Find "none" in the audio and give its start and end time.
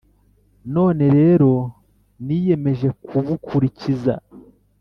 0.75-1.05